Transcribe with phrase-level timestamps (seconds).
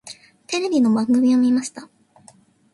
[0.47, 1.87] テレビの番組を見ました。